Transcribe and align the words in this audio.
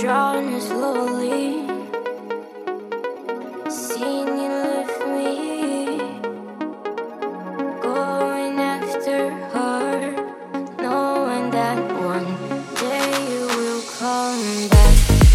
drowning 0.00 0.60
slowly. 0.60 1.66
Seeing 3.68 4.28
you 4.28 4.48
left 4.48 5.00
me, 5.08 5.98
going 7.82 8.60
after 8.60 9.30
her, 9.52 10.12
knowing 10.80 11.50
that 11.50 11.78
one 12.00 12.30
day 12.76 13.10
you 13.32 13.46
will 13.46 13.82
come 13.98 14.68
back. 14.68 15.27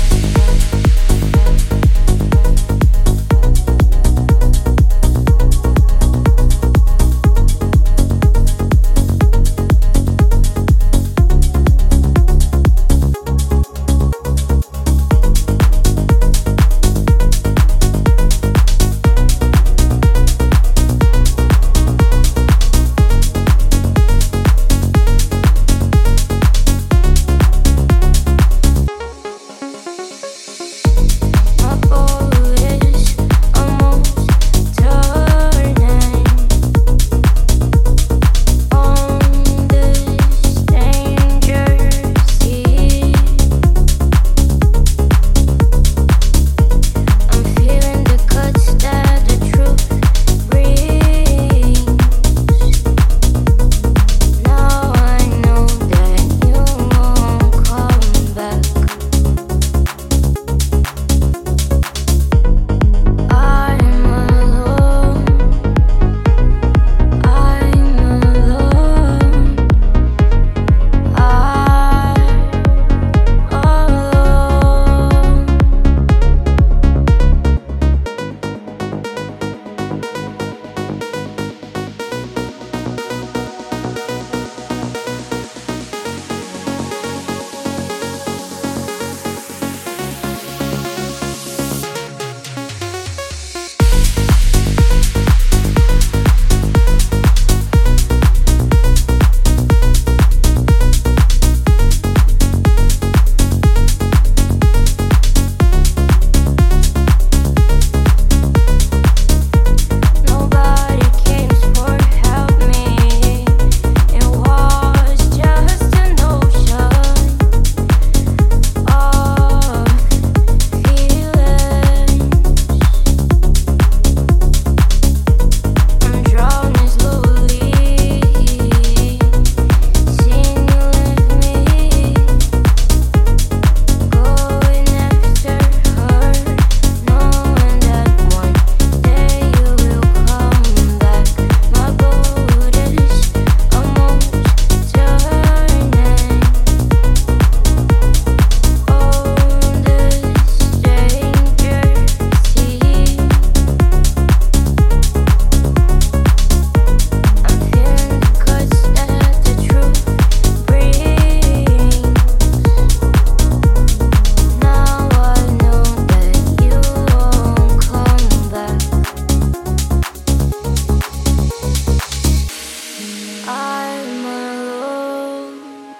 I'm 173.46 174.26
alone. 174.26 175.96